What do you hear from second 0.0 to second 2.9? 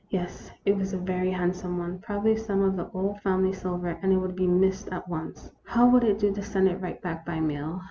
Yes, it was a very handsome one, probably some of the